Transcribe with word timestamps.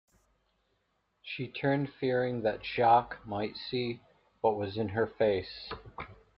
She 1.21 1.47
turned, 1.47 1.93
fearing 1.93 2.41
that 2.41 2.63
Jacques 2.65 3.19
might 3.23 3.55
see 3.55 3.99
what 4.39 4.57
was 4.57 4.75
in 4.75 4.89
her 4.89 5.05
face. 5.05 5.71